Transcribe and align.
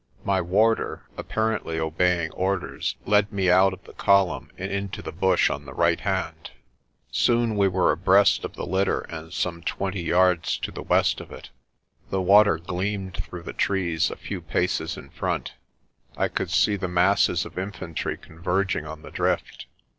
My 0.23 0.41
warder, 0.41 1.03
apparently 1.15 1.79
obeying 1.79 2.31
orders, 2.31 2.95
led 3.05 3.31
me 3.31 3.51
out 3.51 3.71
of 3.71 3.83
the 3.83 3.93
column 3.93 4.51
and 4.57 4.71
into 4.71 5.03
the 5.03 5.11
bush 5.11 5.51
on 5.51 5.65
the 5.65 5.75
right 5.75 5.99
hand. 5.99 6.49
Soon 7.11 7.55
we 7.55 7.67
were 7.67 7.91
THE 7.95 8.03
DRIFT 8.03 8.43
OF 8.43 8.53
THE 8.53 8.65
LETABA 8.65 8.99
161 9.03 9.03
abreast 9.03 9.09
of 9.13 9.13
the 9.13 9.21
litter 9.21 9.25
and 9.25 9.31
some 9.31 9.61
twenty 9.61 10.01
yards 10.01 10.57
to 10.57 10.71
the 10.71 10.81
west 10.81 11.21
of 11.21 11.31
it. 11.31 11.51
The 12.09 12.19
water 12.19 12.57
gleamed 12.57 13.17
through 13.17 13.43
the 13.43 13.53
trees 13.53 14.09
a 14.09 14.15
few 14.15 14.41
paces 14.41 14.97
in 14.97 15.11
front. 15.11 15.53
I 16.17 16.29
could 16.29 16.49
see 16.49 16.77
the 16.77 16.87
masses 16.87 17.45
of 17.45 17.59
infantry 17.59 18.17
converging 18.17 18.87
on 18.87 19.03
the 19.03 19.11
drift. 19.11 19.67